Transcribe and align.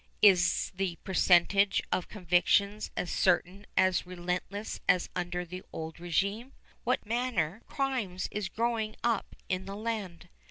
(Is 0.23 0.71
the 0.75 0.95
percentage 1.03 1.79
of 1.91 2.07
convictions 2.07 2.89
as 2.97 3.11
certain 3.11 3.67
and 3.77 4.01
relentless 4.03 4.79
as 4.89 5.09
under 5.15 5.45
the 5.45 5.61
old 5.71 5.97
régime? 5.97 6.53
What 6.83 7.05
manner 7.05 7.57
of 7.57 7.67
crimes 7.67 8.27
is 8.31 8.49
growing 8.49 8.95
up 9.03 9.35
in 9.47 9.65
the 9.65 9.75
land?) 9.75 10.27